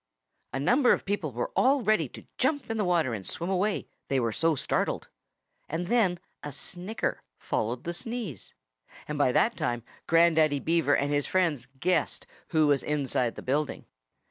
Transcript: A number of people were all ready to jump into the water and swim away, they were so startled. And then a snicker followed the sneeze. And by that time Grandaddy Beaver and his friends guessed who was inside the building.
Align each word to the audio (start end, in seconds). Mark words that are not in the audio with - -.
A 0.51 0.59
number 0.59 0.93
of 0.93 1.05
people 1.05 1.31
were 1.31 1.51
all 1.55 1.83
ready 1.83 2.09
to 2.09 2.25
jump 2.39 2.63
into 2.63 2.73
the 2.73 2.83
water 2.85 3.13
and 3.13 3.23
swim 3.23 3.51
away, 3.51 3.87
they 4.07 4.19
were 4.19 4.31
so 4.31 4.55
startled. 4.55 5.09
And 5.69 5.85
then 5.85 6.17
a 6.41 6.51
snicker 6.51 7.21
followed 7.37 7.83
the 7.83 7.93
sneeze. 7.93 8.55
And 9.07 9.19
by 9.19 9.31
that 9.33 9.55
time 9.55 9.83
Grandaddy 10.07 10.57
Beaver 10.59 10.95
and 10.95 11.11
his 11.13 11.27
friends 11.27 11.67
guessed 11.79 12.25
who 12.47 12.65
was 12.65 12.81
inside 12.81 13.35
the 13.35 13.43
building. 13.43 13.85